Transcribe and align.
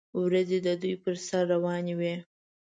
وریځې 0.19 0.59
د 0.67 0.69
دوی 0.81 0.95
پر 1.03 1.15
سر 1.27 1.43
روانې 1.53 1.93
وې. 1.99 2.15